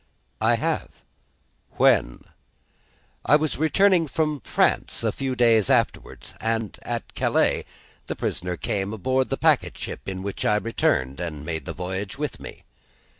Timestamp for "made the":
11.45-11.73